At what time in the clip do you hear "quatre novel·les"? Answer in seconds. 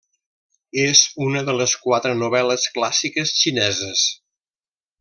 1.83-2.65